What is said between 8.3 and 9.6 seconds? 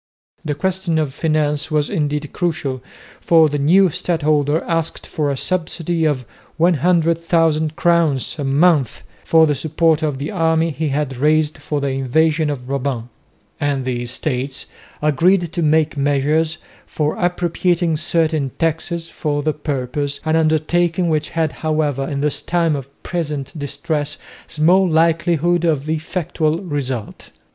a month for the